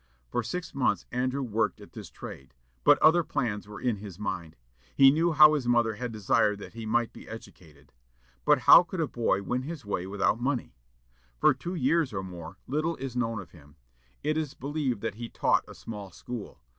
For 0.31 0.41
six 0.41 0.73
months 0.73 1.05
Andrew 1.11 1.43
worked 1.43 1.79
at 1.79 1.91
this 1.93 2.09
trade. 2.09 2.55
But 2.83 2.97
other 3.03 3.23
plans 3.23 3.67
were 3.67 3.79
in 3.79 3.97
his 3.97 4.17
mind. 4.17 4.55
He 4.95 5.11
knew 5.11 5.31
how 5.31 5.53
his 5.53 5.67
mother 5.67 5.93
had 5.93 6.11
desired 6.11 6.57
that 6.57 6.73
he 6.73 6.87
might 6.87 7.13
be 7.13 7.29
educated. 7.29 7.93
But 8.43 8.61
how 8.61 8.81
could 8.81 8.99
a 8.99 9.07
boy 9.07 9.43
win 9.43 9.61
his 9.61 9.85
way 9.85 10.07
without 10.07 10.41
money? 10.41 10.73
For 11.37 11.53
two 11.53 11.75
years 11.75 12.13
or 12.13 12.23
more, 12.23 12.57
little 12.65 12.95
is 12.95 13.15
known 13.15 13.39
of 13.39 13.51
him. 13.51 13.75
It 14.23 14.37
is 14.37 14.55
believed 14.55 15.01
that 15.01 15.13
he 15.21 15.29
taught 15.29 15.65
a 15.67 15.75
small 15.75 16.09
school. 16.09 16.63